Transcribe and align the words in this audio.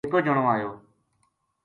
اِکو 0.05 0.19
جنو 0.25 0.43
آیو 0.53 0.71